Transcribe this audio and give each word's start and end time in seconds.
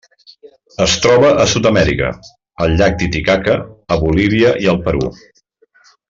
Es 0.85 0.93
troba 1.03 1.27
a 1.43 1.45
Sud-amèrica: 1.51 2.09
el 2.65 2.73
llac 2.79 2.97
Titicaca 3.01 3.59
a 3.97 4.01
Bolívia 4.05 4.55
i 4.67 4.71
el 4.77 4.81
Perú. 4.89 5.11